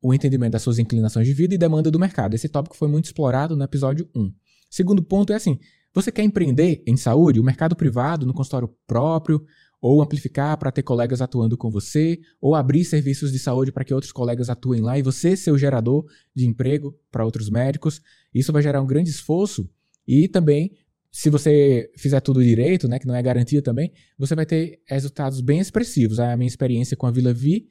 o 0.00 0.14
entendimento 0.14 0.52
das 0.52 0.62
suas 0.62 0.78
inclinações 0.78 1.26
de 1.26 1.34
vida 1.34 1.54
e 1.54 1.58
demanda 1.58 1.90
do 1.90 1.98
mercado. 1.98 2.34
Esse 2.34 2.48
tópico 2.48 2.76
foi 2.76 2.88
muito 2.88 3.06
explorado 3.06 3.56
no 3.56 3.64
episódio 3.64 4.08
1. 4.14 4.32
Segundo 4.70 5.02
ponto 5.02 5.32
é 5.32 5.36
assim: 5.36 5.58
você 5.92 6.12
quer 6.12 6.22
empreender 6.22 6.82
em 6.86 6.96
saúde, 6.96 7.40
o 7.40 7.44
mercado 7.44 7.74
privado, 7.74 8.24
no 8.24 8.32
consultório 8.32 8.72
próprio, 8.86 9.44
ou 9.80 10.02
amplificar 10.02 10.56
para 10.58 10.70
ter 10.70 10.82
colegas 10.82 11.22
atuando 11.22 11.56
com 11.56 11.70
você, 11.70 12.20
ou 12.40 12.54
abrir 12.54 12.84
serviços 12.84 13.32
de 13.32 13.38
saúde 13.38 13.72
para 13.72 13.84
que 13.84 13.94
outros 13.94 14.12
colegas 14.12 14.50
atuem 14.50 14.82
lá 14.82 14.98
e 14.98 15.02
você 15.02 15.36
ser 15.36 15.50
o 15.50 15.58
gerador 15.58 16.04
de 16.34 16.46
emprego 16.46 16.94
para 17.10 17.24
outros 17.24 17.48
médicos. 17.48 18.00
Isso 18.34 18.52
vai 18.52 18.62
gerar 18.62 18.82
um 18.82 18.86
grande 18.86 19.10
esforço 19.10 19.68
e 20.06 20.28
também, 20.28 20.72
se 21.10 21.30
você 21.30 21.90
fizer 21.96 22.20
tudo 22.20 22.42
direito, 22.42 22.86
né, 22.88 22.98
que 22.98 23.06
não 23.06 23.14
é 23.14 23.22
garantia 23.22 23.62
também, 23.62 23.92
você 24.18 24.34
vai 24.34 24.44
ter 24.44 24.80
resultados 24.86 25.40
bem 25.40 25.58
expressivos. 25.58 26.20
A 26.20 26.36
minha 26.36 26.48
experiência 26.48 26.96
com 26.96 27.06
a 27.06 27.10
Vila 27.10 27.32
Vi, 27.32 27.66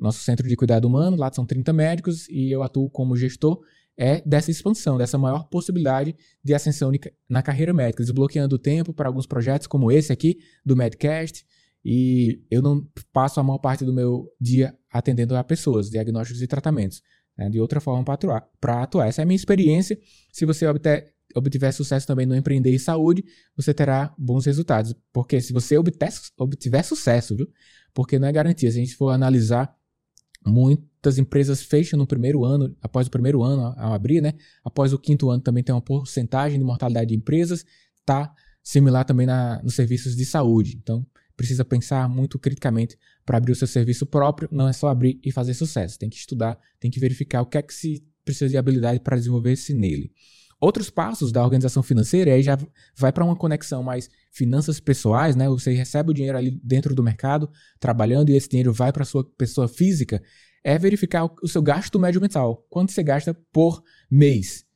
nosso 0.00 0.20
centro 0.20 0.46
de 0.46 0.54
cuidado 0.54 0.86
humano, 0.86 1.16
lá 1.16 1.32
são 1.32 1.44
30 1.44 1.72
médicos 1.72 2.28
e 2.28 2.50
eu 2.50 2.62
atuo 2.62 2.88
como 2.88 3.16
gestor 3.16 3.60
é 3.98 4.22
dessa 4.24 4.50
expansão, 4.50 4.96
dessa 4.96 5.18
maior 5.18 5.48
possibilidade 5.48 6.14
de 6.42 6.54
ascensão 6.54 6.92
na 7.28 7.42
carreira 7.42 7.74
médica, 7.74 8.04
desbloqueando 8.04 8.54
o 8.54 8.58
tempo 8.58 8.94
para 8.94 9.08
alguns 9.08 9.26
projetos 9.26 9.66
como 9.66 9.90
esse 9.90 10.12
aqui 10.12 10.38
do 10.64 10.76
Medcast. 10.76 11.44
E 11.84 12.40
eu 12.50 12.62
não 12.62 12.86
passo 13.12 13.40
a 13.40 13.42
maior 13.42 13.58
parte 13.58 13.84
do 13.84 13.92
meu 13.92 14.30
dia 14.40 14.76
atendendo 14.90 15.36
a 15.36 15.42
pessoas, 15.42 15.90
diagnósticos 15.90 16.40
e 16.40 16.46
tratamentos. 16.46 17.02
Né, 17.36 17.48
de 17.48 17.60
outra 17.60 17.80
forma 17.80 18.04
para 18.04 18.14
atuar, 18.14 18.48
atuar. 18.82 19.08
Essa 19.08 19.22
é 19.22 19.24
a 19.24 19.26
minha 19.26 19.36
experiência. 19.36 19.98
Se 20.32 20.44
você 20.44 20.66
obter, 20.66 21.14
obtiver 21.34 21.72
sucesso 21.72 22.06
também 22.06 22.26
no 22.26 22.34
empreender 22.34 22.74
em 22.74 22.78
saúde, 22.78 23.24
você 23.56 23.72
terá 23.72 24.12
bons 24.18 24.44
resultados. 24.46 24.94
Porque 25.12 25.40
se 25.40 25.52
você 25.52 25.78
obter, 25.78 26.08
obtiver 26.36 26.84
sucesso, 26.84 27.36
viu? 27.36 27.48
Porque 27.94 28.18
não 28.18 28.26
é 28.26 28.32
garantia. 28.32 28.70
Se 28.70 28.78
a 28.78 28.80
gente 28.80 28.96
for 28.96 29.10
analisar 29.10 29.72
Muitas 30.48 31.18
empresas 31.18 31.62
fecham 31.62 31.98
no 31.98 32.06
primeiro 32.06 32.44
ano, 32.44 32.74
após 32.82 33.06
o 33.06 33.10
primeiro 33.10 33.42
ano 33.42 33.74
ao 33.76 33.92
abrir, 33.92 34.20
né? 34.20 34.34
Após 34.64 34.92
o 34.92 34.98
quinto 34.98 35.30
ano 35.30 35.42
também 35.42 35.62
tem 35.62 35.74
uma 35.74 35.80
porcentagem 35.80 36.58
de 36.58 36.64
mortalidade 36.64 37.08
de 37.08 37.14
empresas, 37.14 37.64
tá 38.04 38.34
similar 38.62 39.04
também 39.04 39.26
na, 39.26 39.62
nos 39.62 39.74
serviços 39.74 40.16
de 40.16 40.24
saúde. 40.24 40.76
Então, 40.82 41.06
precisa 41.36 41.64
pensar 41.64 42.08
muito 42.08 42.38
criticamente 42.38 42.98
para 43.24 43.38
abrir 43.38 43.52
o 43.52 43.56
seu 43.56 43.66
serviço 43.68 44.04
próprio. 44.04 44.48
Não 44.50 44.68
é 44.68 44.72
só 44.72 44.88
abrir 44.88 45.20
e 45.24 45.30
fazer 45.30 45.54
sucesso. 45.54 45.98
Tem 45.98 46.10
que 46.10 46.16
estudar, 46.16 46.58
tem 46.80 46.90
que 46.90 46.98
verificar 46.98 47.42
o 47.42 47.46
que 47.46 47.56
é 47.56 47.62
que 47.62 47.72
se 47.72 48.04
precisa 48.24 48.50
de 48.50 48.56
habilidade 48.56 49.00
para 49.00 49.16
desenvolver-se 49.16 49.72
nele. 49.72 50.12
Outros 50.60 50.90
passos 50.90 51.30
da 51.30 51.42
organização 51.42 51.82
financeira 51.84 52.32
aí 52.32 52.42
já 52.42 52.58
vai 52.96 53.12
para 53.12 53.24
uma 53.24 53.36
conexão 53.36 53.82
mais 53.82 54.10
finanças 54.32 54.80
pessoais, 54.80 55.36
né? 55.36 55.48
Você 55.48 55.72
recebe 55.72 56.10
o 56.10 56.14
dinheiro 56.14 56.36
ali 56.36 56.50
dentro 56.64 56.94
do 56.96 57.02
mercado, 57.02 57.48
trabalhando, 57.78 58.30
e 58.30 58.36
esse 58.36 58.48
dinheiro 58.48 58.72
vai 58.72 58.92
para 58.92 59.04
sua 59.04 59.22
pessoa 59.22 59.68
física. 59.68 60.20
É 60.64 60.76
verificar 60.76 61.30
o 61.40 61.46
seu 61.46 61.62
gasto 61.62 61.98
médio 62.00 62.20
mensal. 62.20 62.66
Quanto 62.68 62.90
você 62.90 63.04
gasta 63.04 63.32
por 63.52 63.82
mês? 64.10 64.66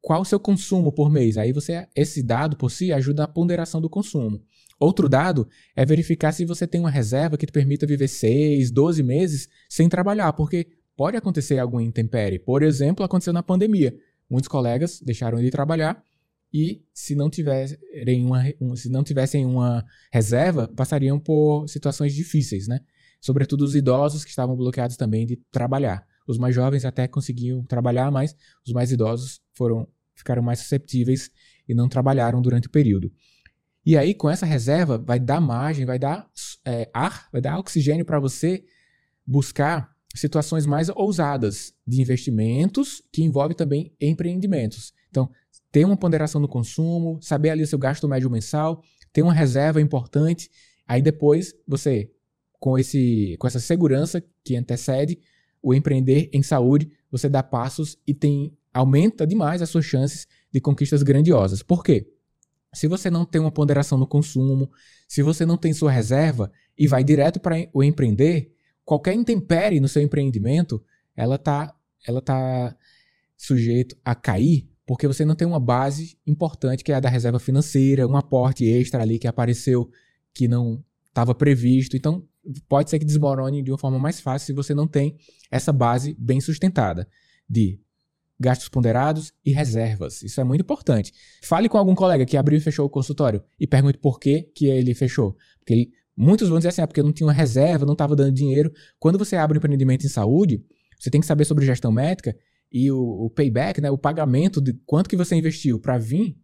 Qual 0.00 0.22
o 0.22 0.24
seu 0.24 0.40
consumo 0.40 0.90
por 0.90 1.10
mês? 1.10 1.36
Aí 1.36 1.52
você, 1.52 1.86
esse 1.94 2.22
dado 2.22 2.56
por 2.56 2.70
si 2.70 2.90
ajuda 2.90 3.22
na 3.22 3.28
ponderação 3.28 3.80
do 3.80 3.90
consumo. 3.90 4.42
Outro 4.80 5.08
dado 5.08 5.46
é 5.76 5.84
verificar 5.84 6.32
se 6.32 6.44
você 6.46 6.66
tem 6.66 6.80
uma 6.80 6.90
reserva 6.90 7.36
que 7.36 7.46
te 7.46 7.52
permita 7.52 7.86
viver 7.86 8.08
6, 8.08 8.70
12 8.70 9.02
meses 9.02 9.48
sem 9.68 9.88
trabalhar, 9.88 10.32
porque 10.32 10.66
pode 10.96 11.16
acontecer 11.16 11.58
algum 11.58 11.78
intempérie. 11.80 12.38
Por 12.38 12.62
exemplo, 12.62 13.04
aconteceu 13.04 13.32
na 13.32 13.42
pandemia. 13.42 13.94
Muitos 14.32 14.48
colegas 14.48 14.98
deixaram 15.04 15.38
de 15.42 15.50
trabalhar 15.50 16.02
e, 16.50 16.82
se 16.94 17.14
não 17.14 17.28
tiverem 17.28 18.24
uma, 18.24 18.42
se 18.74 18.88
não 18.88 19.04
tivessem 19.04 19.44
uma 19.44 19.84
reserva, 20.10 20.66
passariam 20.74 21.20
por 21.20 21.68
situações 21.68 22.14
difíceis, 22.14 22.66
né? 22.66 22.80
Sobretudo 23.20 23.62
os 23.62 23.74
idosos 23.74 24.24
que 24.24 24.30
estavam 24.30 24.56
bloqueados 24.56 24.96
também 24.96 25.26
de 25.26 25.36
trabalhar. 25.50 26.06
Os 26.26 26.38
mais 26.38 26.54
jovens 26.54 26.86
até 26.86 27.06
conseguiam 27.06 27.62
trabalhar, 27.64 28.10
mas 28.10 28.34
os 28.66 28.72
mais 28.72 28.90
idosos 28.90 29.42
foram 29.52 29.86
ficaram 30.14 30.42
mais 30.42 30.60
susceptíveis 30.60 31.30
e 31.68 31.74
não 31.74 31.86
trabalharam 31.86 32.40
durante 32.40 32.68
o 32.68 32.70
período. 32.70 33.12
E 33.84 33.98
aí, 33.98 34.14
com 34.14 34.30
essa 34.30 34.46
reserva, 34.46 34.96
vai 34.96 35.20
dar 35.20 35.42
margem, 35.42 35.84
vai 35.84 35.98
dar 35.98 36.26
é, 36.64 36.88
ar, 36.94 37.28
vai 37.30 37.42
dar 37.42 37.58
oxigênio 37.58 38.06
para 38.06 38.18
você 38.18 38.64
buscar 39.26 39.91
situações 40.14 40.66
mais 40.66 40.88
ousadas 40.88 41.72
de 41.86 42.00
investimentos 42.00 43.02
que 43.12 43.22
envolve 43.22 43.54
também 43.54 43.92
empreendimentos. 44.00 44.92
Então, 45.10 45.30
ter 45.70 45.84
uma 45.84 45.96
ponderação 45.96 46.40
no 46.40 46.48
consumo, 46.48 47.18
saber 47.22 47.50
ali 47.50 47.62
o 47.62 47.66
seu 47.66 47.78
gasto 47.78 48.06
médio 48.06 48.30
mensal, 48.30 48.82
ter 49.12 49.22
uma 49.22 49.32
reserva 49.32 49.80
importante, 49.80 50.50
aí 50.86 51.00
depois 51.00 51.54
você 51.66 52.10
com 52.60 52.78
esse 52.78 53.36
com 53.38 53.46
essa 53.46 53.58
segurança 53.58 54.22
que 54.44 54.54
antecede 54.54 55.18
o 55.62 55.74
empreender 55.74 56.28
em 56.32 56.42
saúde, 56.42 56.90
você 57.10 57.28
dá 57.28 57.42
passos 57.42 57.98
e 58.06 58.14
tem 58.14 58.56
aumenta 58.72 59.26
demais 59.26 59.62
as 59.62 59.70
suas 59.70 59.84
chances 59.84 60.26
de 60.50 60.60
conquistas 60.60 61.02
grandiosas. 61.02 61.62
Por 61.62 61.82
quê? 61.82 62.06
Se 62.74 62.88
você 62.88 63.10
não 63.10 63.24
tem 63.24 63.40
uma 63.40 63.50
ponderação 63.50 63.98
no 63.98 64.06
consumo, 64.06 64.70
se 65.06 65.22
você 65.22 65.44
não 65.44 65.58
tem 65.58 65.72
sua 65.74 65.90
reserva 65.90 66.50
e 66.76 66.86
vai 66.86 67.04
direto 67.04 67.38
para 67.38 67.68
o 67.72 67.84
empreender, 67.84 68.52
qualquer 68.84 69.14
intempérie 69.14 69.80
no 69.80 69.88
seu 69.88 70.02
empreendimento, 70.02 70.82
ela 71.16 71.38
tá, 71.38 71.74
ela 72.06 72.20
tá 72.20 72.76
sujeito 73.36 73.96
a 74.04 74.14
cair 74.14 74.72
porque 74.86 75.06
você 75.06 75.24
não 75.24 75.34
tem 75.34 75.46
uma 75.46 75.60
base 75.60 76.18
importante 76.26 76.82
que 76.82 76.92
é 76.92 76.96
a 76.96 77.00
da 77.00 77.08
reserva 77.08 77.38
financeira, 77.38 78.06
um 78.06 78.16
aporte 78.16 78.64
extra 78.64 79.02
ali 79.02 79.18
que 79.18 79.28
apareceu 79.28 79.90
que 80.34 80.48
não 80.48 80.84
estava 81.06 81.34
previsto. 81.34 81.96
Então, 81.96 82.26
pode 82.68 82.90
ser 82.90 82.98
que 82.98 83.04
desmorone 83.04 83.62
de 83.62 83.70
uma 83.70 83.78
forma 83.78 83.98
mais 83.98 84.20
fácil 84.20 84.46
se 84.46 84.52
você 84.52 84.74
não 84.74 84.88
tem 84.88 85.16
essa 85.50 85.72
base 85.72 86.14
bem 86.18 86.40
sustentada 86.40 87.08
de 87.48 87.80
gastos 88.40 88.68
ponderados 88.68 89.32
e 89.44 89.52
reservas. 89.52 90.22
Isso 90.22 90.40
é 90.40 90.44
muito 90.44 90.62
importante. 90.62 91.12
Fale 91.42 91.68
com 91.68 91.78
algum 91.78 91.94
colega 91.94 92.26
que 92.26 92.36
abriu 92.36 92.58
e 92.58 92.60
fechou 92.60 92.84
o 92.84 92.90
consultório 92.90 93.42
e 93.58 93.66
pergunte 93.66 93.98
por 93.98 94.18
que, 94.18 94.42
que 94.54 94.66
ele 94.66 94.94
fechou. 94.94 95.36
Porque 95.60 95.72
ele 95.72 95.92
Muitos 96.16 96.48
vão 96.48 96.58
dizer 96.58 96.68
assim, 96.68 96.82
ah, 96.82 96.86
porque 96.86 97.00
eu 97.00 97.04
não 97.04 97.12
tinha 97.12 97.26
uma 97.26 97.32
reserva, 97.32 97.86
não 97.86 97.94
estava 97.94 98.14
dando 98.14 98.32
dinheiro. 98.32 98.72
Quando 98.98 99.18
você 99.18 99.36
abre 99.36 99.56
um 99.56 99.58
empreendimento 99.58 100.04
em 100.04 100.08
saúde, 100.08 100.64
você 100.98 101.10
tem 101.10 101.20
que 101.20 101.26
saber 101.26 101.44
sobre 101.44 101.64
gestão 101.64 101.90
médica 101.90 102.36
e 102.70 102.90
o, 102.90 102.98
o 102.98 103.30
payback, 103.30 103.80
né, 103.80 103.90
o 103.90 103.98
pagamento 103.98 104.60
de 104.60 104.72
quanto 104.86 105.08
que 105.08 105.16
você 105.16 105.34
investiu 105.34 105.78
para 105.78 105.98
vir 105.98 106.36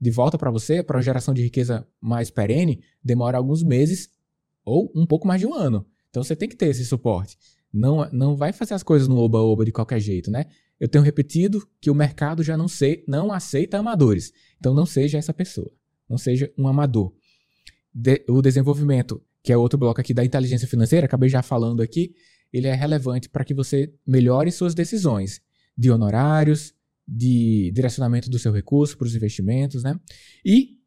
de 0.00 0.10
volta 0.10 0.36
para 0.36 0.50
você, 0.50 0.82
para 0.82 0.96
uma 0.96 1.02
geração 1.02 1.32
de 1.32 1.42
riqueza 1.42 1.86
mais 2.00 2.30
perene, 2.30 2.82
demora 3.02 3.38
alguns 3.38 3.62
meses 3.62 4.10
ou 4.64 4.90
um 4.94 5.06
pouco 5.06 5.26
mais 5.26 5.40
de 5.40 5.46
um 5.46 5.54
ano. 5.54 5.86
Então 6.10 6.22
você 6.22 6.34
tem 6.34 6.48
que 6.48 6.56
ter 6.56 6.66
esse 6.66 6.84
suporte. 6.84 7.38
Não, 7.72 8.08
não 8.12 8.36
vai 8.36 8.52
fazer 8.52 8.74
as 8.74 8.82
coisas 8.82 9.08
no 9.08 9.16
oba-oba 9.16 9.64
de 9.64 9.72
qualquer 9.72 10.00
jeito, 10.00 10.30
né? 10.30 10.46
Eu 10.78 10.88
tenho 10.88 11.04
repetido 11.04 11.66
que 11.80 11.90
o 11.90 11.94
mercado 11.94 12.42
já 12.42 12.56
não, 12.56 12.68
sei, 12.68 13.04
não 13.06 13.32
aceita 13.32 13.78
amadores. 13.78 14.32
Então 14.58 14.74
não 14.74 14.84
seja 14.84 15.16
essa 15.16 15.32
pessoa. 15.32 15.70
Não 16.08 16.18
seja 16.18 16.52
um 16.58 16.66
amador 16.68 17.14
de, 17.94 18.24
o 18.28 18.40
desenvolvimento, 18.40 19.22
que 19.42 19.52
é 19.52 19.56
outro 19.56 19.78
bloco 19.78 20.00
aqui 20.00 20.14
da 20.14 20.24
inteligência 20.24 20.68
financeira, 20.68 21.06
acabei 21.06 21.28
já 21.28 21.42
falando 21.42 21.82
aqui, 21.82 22.14
ele 22.52 22.66
é 22.66 22.74
relevante 22.74 23.28
para 23.28 23.44
que 23.44 23.54
você 23.54 23.92
melhore 24.06 24.50
suas 24.52 24.74
decisões 24.74 25.40
de 25.76 25.90
honorários, 25.90 26.74
de 27.06 27.70
direcionamento 27.74 28.30
do 28.30 28.38
seu 28.38 28.52
recurso 28.52 28.96
para 28.96 29.06
os 29.06 29.14
investimentos, 29.14 29.82
né? 29.82 29.98
E 30.44 30.78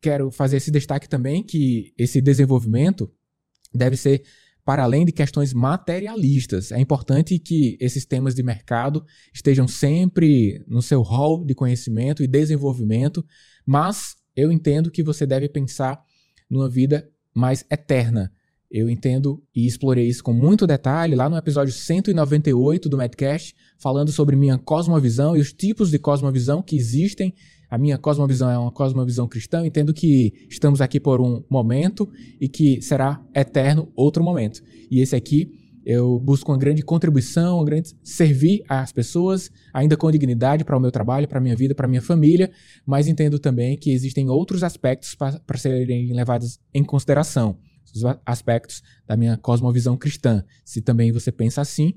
quero 0.00 0.30
fazer 0.30 0.58
esse 0.58 0.70
destaque 0.70 1.08
também 1.08 1.42
que 1.42 1.94
esse 1.96 2.20
desenvolvimento 2.20 3.10
deve 3.74 3.96
ser 3.96 4.22
para 4.64 4.82
além 4.82 5.04
de 5.04 5.12
questões 5.12 5.54
materialistas. 5.54 6.72
É 6.72 6.80
importante 6.80 7.38
que 7.38 7.78
esses 7.80 8.04
temas 8.04 8.34
de 8.34 8.42
mercado 8.42 9.04
estejam 9.32 9.68
sempre 9.68 10.64
no 10.66 10.82
seu 10.82 11.02
hall 11.02 11.44
de 11.44 11.54
conhecimento 11.54 12.22
e 12.22 12.26
desenvolvimento, 12.26 13.24
mas 13.64 14.16
eu 14.34 14.50
entendo 14.50 14.90
que 14.90 15.04
você 15.04 15.24
deve 15.24 15.48
pensar 15.48 16.02
numa 16.48 16.68
vida 16.68 17.08
mais 17.34 17.64
eterna. 17.70 18.32
Eu 18.70 18.90
entendo 18.90 19.42
e 19.54 19.66
explorei 19.66 20.06
isso 20.08 20.24
com 20.24 20.32
muito 20.32 20.66
detalhe 20.66 21.14
lá 21.14 21.28
no 21.28 21.36
episódio 21.36 21.72
198 21.72 22.88
do 22.88 22.96
Medcast, 22.96 23.54
falando 23.78 24.10
sobre 24.10 24.34
minha 24.34 24.58
cosmovisão 24.58 25.36
e 25.36 25.40
os 25.40 25.52
tipos 25.52 25.90
de 25.90 25.98
cosmovisão 25.98 26.60
que 26.62 26.76
existem. 26.76 27.32
A 27.70 27.78
minha 27.78 27.96
cosmovisão 27.96 28.50
é 28.50 28.58
uma 28.58 28.72
cosmovisão 28.72 29.28
cristã. 29.28 29.64
Entendo 29.64 29.94
que 29.94 30.32
estamos 30.48 30.80
aqui 30.80 30.98
por 30.98 31.20
um 31.20 31.44
momento 31.48 32.08
e 32.40 32.48
que 32.48 32.82
será 32.82 33.24
eterno 33.34 33.90
outro 33.94 34.22
momento. 34.22 34.62
E 34.90 35.00
esse 35.00 35.14
aqui 35.14 35.55
eu 35.86 36.18
busco 36.18 36.50
uma 36.50 36.58
grande 36.58 36.82
contribuição, 36.82 37.58
uma 37.58 37.64
grande 37.64 37.96
servir 38.02 38.64
às 38.68 38.90
pessoas, 38.90 39.52
ainda 39.72 39.96
com 39.96 40.10
dignidade 40.10 40.64
para 40.64 40.76
o 40.76 40.80
meu 40.80 40.90
trabalho, 40.90 41.28
para 41.28 41.38
a 41.38 41.40
minha 41.40 41.54
vida, 41.54 41.76
para 41.76 41.86
a 41.86 41.88
minha 41.88 42.02
família, 42.02 42.50
mas 42.84 43.06
entendo 43.06 43.38
também 43.38 43.76
que 43.76 43.92
existem 43.92 44.28
outros 44.28 44.64
aspectos 44.64 45.14
para 45.14 45.56
serem 45.56 46.12
levados 46.12 46.58
em 46.74 46.82
consideração, 46.82 47.56
os 47.94 48.02
aspectos 48.26 48.82
da 49.06 49.16
minha 49.16 49.36
cosmovisão 49.36 49.96
cristã. 49.96 50.44
Se 50.64 50.82
também 50.82 51.12
você 51.12 51.30
pensa 51.30 51.60
assim, 51.60 51.94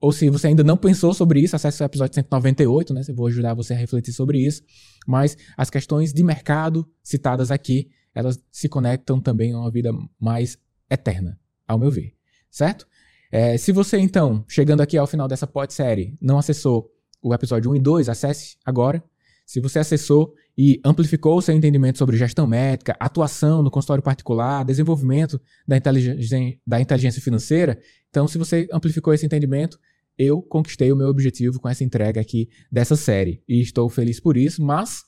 ou 0.00 0.10
se 0.10 0.28
você 0.28 0.48
ainda 0.48 0.64
não 0.64 0.76
pensou 0.76 1.14
sobre 1.14 1.38
isso, 1.38 1.54
acesse 1.54 1.80
o 1.80 1.86
episódio 1.86 2.16
198, 2.16 2.92
né? 2.92 3.02
Eu 3.06 3.14
vou 3.14 3.28
ajudar 3.28 3.54
você 3.54 3.72
a 3.72 3.76
refletir 3.76 4.12
sobre 4.12 4.44
isso. 4.44 4.64
Mas 5.06 5.36
as 5.56 5.70
questões 5.70 6.12
de 6.12 6.24
mercado 6.24 6.84
citadas 7.04 7.52
aqui, 7.52 7.88
elas 8.12 8.36
se 8.50 8.68
conectam 8.68 9.20
também 9.20 9.52
a 9.52 9.60
uma 9.60 9.70
vida 9.70 9.92
mais 10.18 10.58
eterna, 10.90 11.38
ao 11.68 11.78
meu 11.78 11.88
ver. 11.88 12.16
Certo? 12.50 12.84
É, 13.32 13.56
se 13.56 13.72
você, 13.72 13.96
então, 13.96 14.44
chegando 14.46 14.82
aqui 14.82 14.98
ao 14.98 15.06
final 15.06 15.26
dessa 15.26 15.46
pod-série, 15.46 16.14
não 16.20 16.36
acessou 16.36 16.90
o 17.22 17.32
episódio 17.32 17.70
1 17.70 17.76
e 17.76 17.80
2, 17.80 18.08
acesse 18.10 18.56
agora. 18.62 19.02
Se 19.46 19.58
você 19.58 19.78
acessou 19.78 20.34
e 20.56 20.78
amplificou 20.84 21.40
seu 21.40 21.54
entendimento 21.54 21.96
sobre 21.96 22.18
gestão 22.18 22.46
médica, 22.46 22.94
atuação 23.00 23.62
no 23.62 23.70
consultório 23.70 24.02
particular, 24.02 24.64
desenvolvimento 24.66 25.40
da 25.66 25.78
inteligência, 25.78 26.58
da 26.66 26.78
inteligência 26.78 27.22
financeira, 27.22 27.80
então, 28.10 28.28
se 28.28 28.36
você 28.36 28.68
amplificou 28.70 29.14
esse 29.14 29.24
entendimento, 29.24 29.80
eu 30.18 30.42
conquistei 30.42 30.92
o 30.92 30.96
meu 30.96 31.08
objetivo 31.08 31.58
com 31.58 31.70
essa 31.70 31.82
entrega 31.82 32.20
aqui 32.20 32.50
dessa 32.70 32.96
série. 32.96 33.42
E 33.48 33.62
estou 33.62 33.88
feliz 33.88 34.20
por 34.20 34.36
isso, 34.36 34.62
mas 34.62 35.04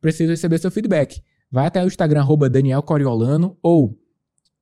preciso 0.00 0.32
receber 0.32 0.58
seu 0.58 0.70
feedback. 0.70 1.22
Vai 1.48 1.66
até 1.66 1.82
o 1.82 1.86
Instagram, 1.86 2.26
Daniel 2.50 2.82
Coriolano, 2.82 3.56
ou 3.62 3.96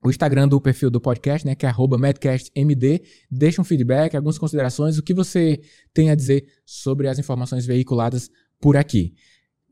o 0.02 0.10
Instagram 0.10 0.48
do 0.48 0.60
perfil 0.60 0.90
do 0.90 1.00
podcast, 1.00 1.46
né, 1.46 1.54
que 1.54 1.66
é 1.66 1.72
@medcastmd, 1.98 3.02
deixa 3.30 3.60
um 3.60 3.64
feedback, 3.64 4.14
algumas 4.14 4.38
considerações, 4.38 4.98
o 4.98 5.02
que 5.02 5.14
você 5.14 5.60
tem 5.92 6.10
a 6.10 6.14
dizer 6.14 6.46
sobre 6.64 7.08
as 7.08 7.18
informações 7.18 7.66
veiculadas 7.66 8.30
por 8.60 8.76
aqui. 8.76 9.14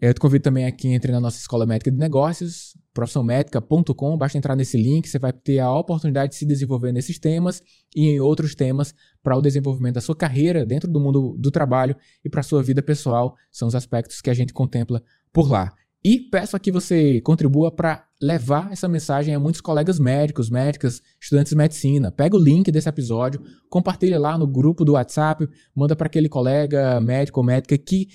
Eu 0.01 0.13
te 0.13 0.21
convido 0.21 0.43
também 0.43 0.67
aqui 0.67 0.89
entre 0.89 1.13
na 1.13 1.21
nossa 1.21 1.39
Escola 1.39 1.65
Médica 1.65 1.91
de 1.91 1.97
Negócios, 1.97 2.77
profissãomédica.com, 2.93 4.19
basta 4.19 4.37
entrar 4.37 4.55
nesse 4.55 4.77
link, 4.77 5.09
você 5.09 5.19
vai 5.19 5.33
ter 5.33 5.61
a 5.61 5.73
oportunidade 5.73 6.33
de 6.33 6.39
se 6.39 6.45
desenvolver 6.45 6.93
nesses 6.93 7.19
temas 7.19 7.63
e 7.95 8.09
em 8.09 8.21
outros 8.21 8.55
temas 8.55 8.95
para 9.23 9.37
o 9.37 9.41
desenvolvimento 9.41 9.95
da 9.95 10.01
sua 10.01 10.17
carreira 10.17 10.67
dentro 10.67 10.91
do 10.91 11.01
mundo 11.01 11.37
do 11.39 11.51
trabalho 11.51 11.97
e 12.25 12.29
para 12.29 12.41
a 12.41 12.45
sua 12.45 12.63
vida 12.63 12.83
pessoal, 12.83 13.37
são 13.51 13.67
os 13.69 13.75
aspectos 13.75 14.21
que 14.21 14.31
a 14.31 14.35
gente 14.35 14.53
contempla 14.53 15.03
por 15.33 15.51
lá. 15.51 15.73
E 16.05 16.19
peço 16.19 16.55
aqui 16.55 16.71
você 16.71 17.19
contribua 17.23 17.71
para 17.73 18.07
levar 18.21 18.71
essa 18.71 18.87
mensagem 18.87 19.35
a 19.35 19.41
muitos 19.41 19.63
colegas 19.63 19.99
médicos, 19.99 20.51
médicas, 20.51 21.01
estudantes 21.19 21.51
de 21.51 21.57
medicina. 21.57 22.13
Pega 22.13 22.37
o 22.37 22.39
link 22.39 22.71
desse 22.71 22.91
episódio, 22.91 23.41
compartilha 23.71 24.19
lá 24.19 24.37
no 24.37 24.47
grupo 24.47 24.85
do 24.85 24.93
WhatsApp, 24.93 25.49
manda 25.75 25.97
para 25.97 26.07
aquele 26.07 26.29
colega 26.29 27.01
médico 27.01 27.41
ou 27.41 27.47
médica 27.47 27.79
que 27.79 28.09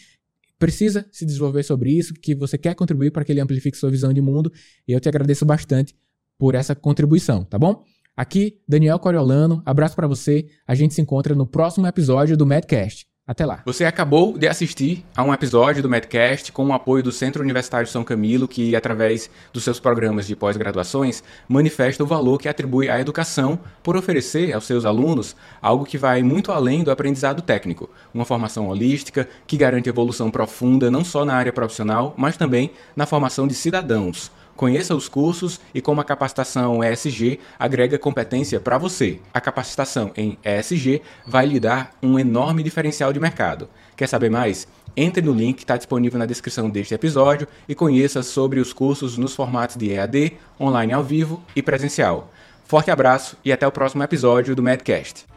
precisa 0.60 1.08
se 1.12 1.26
desenvolver 1.26 1.64
sobre 1.64 1.92
isso, 1.92 2.14
que 2.14 2.36
você 2.36 2.60
quer 2.60 2.76
contribuir 2.76 3.10
para 3.10 3.26
que 3.26 3.32
ele 3.32 3.42
amplifique 3.42 3.78
sua 3.78 3.90
visão 3.90 4.14
de 4.14 4.22
mundo, 4.22 4.52
e 4.88 4.92
eu 4.92 5.00
te 5.00 5.10
agradeço 5.10 5.44
bastante 5.44 5.96
por 6.38 6.54
essa 6.54 6.76
contribuição, 6.76 7.44
tá 7.44 7.58
bom? 7.58 7.84
Aqui, 8.16 8.60
Daniel 8.68 9.00
Coriolano, 9.00 9.64
abraço 9.66 9.96
para 9.96 10.06
você. 10.06 10.48
A 10.68 10.76
gente 10.76 10.94
se 10.94 11.02
encontra 11.02 11.34
no 11.34 11.48
próximo 11.48 11.88
episódio 11.88 12.36
do 12.36 12.46
Madcast. 12.46 13.09
Até 13.30 13.46
lá. 13.46 13.62
Você 13.64 13.86
acabou 13.86 14.36
de 14.40 14.48
assistir 14.48 15.06
a 15.16 15.22
um 15.22 15.32
episódio 15.32 15.84
do 15.84 15.90
Medcast 15.90 16.52
com 16.52 16.66
o 16.66 16.74
apoio 16.74 17.04
do 17.04 17.12
Centro 17.12 17.44
Universitário 17.44 17.88
São 17.88 18.04
Camilo, 18.04 18.48
que, 18.48 18.76
através 18.76 19.30
dos 19.54 19.64
seus 19.64 19.80
programas 19.80 20.26
de 20.26 20.36
pós-graduações, 20.36 21.24
manifesta 21.48 22.04
o 22.04 22.08
valor 22.08 22.40
que 22.40 22.50
atribui 22.50 22.90
à 22.90 23.00
educação 23.00 23.60
por 23.84 23.96
oferecer 23.96 24.52
aos 24.52 24.66
seus 24.66 24.84
alunos 24.84 25.36
algo 25.62 25.86
que 25.86 25.96
vai 25.96 26.24
muito 26.24 26.52
além 26.52 26.84
do 26.84 26.90
aprendizado 26.90 27.44
técnico, 27.44 27.88
uma 28.12 28.26
formação 28.26 28.68
holística 28.68 29.30
que 29.46 29.58
garante 29.58 29.88
evolução 29.88 30.32
profunda 30.32 30.90
não 30.90 31.06
só 31.06 31.24
na 31.24 31.36
área 31.36 31.54
profissional, 31.54 32.16
mas 32.18 32.36
também 32.36 32.72
na 32.96 33.06
formação 33.06 33.48
de 33.48 33.54
cidadãos 33.54 34.32
Conheça 34.60 34.94
os 34.94 35.08
cursos 35.08 35.58
e 35.74 35.80
como 35.80 36.02
a 36.02 36.04
capacitação 36.04 36.84
ESG 36.84 37.40
agrega 37.58 37.98
competência 37.98 38.60
para 38.60 38.78
você. 38.78 39.18
A 39.34 39.40
capacitação 39.40 40.12
em 40.18 40.38
ESG 40.44 41.02
vai 41.26 41.46
lhe 41.46 41.62
dar 41.62 41.96
um 42.04 42.20
enorme 42.20 42.62
diferencial 42.62 43.14
de 43.14 43.22
mercado. 43.22 43.70
Quer 43.96 44.08
saber 44.08 44.30
mais? 44.30 44.68
Entre 44.98 45.22
no 45.22 45.32
link 45.32 45.56
que 45.56 45.64
está 45.64 45.78
disponível 45.78 46.20
na 46.20 46.26
descrição 46.26 46.70
deste 46.70 46.94
episódio 46.94 47.48
e 47.70 47.74
conheça 47.74 48.22
sobre 48.22 48.60
os 48.60 48.74
cursos 48.74 49.18
nos 49.18 49.34
formatos 49.34 49.78
de 49.78 49.94
EAD, 49.94 50.34
online 50.60 50.92
ao 50.92 51.06
vivo 51.06 51.42
e 51.56 51.62
presencial. 51.62 52.30
Forte 52.66 52.92
abraço 52.92 53.38
e 53.46 53.54
até 53.54 53.66
o 53.66 53.72
próximo 53.72 54.04
episódio 54.04 54.58
do 54.58 54.62
Medcast. 54.62 55.29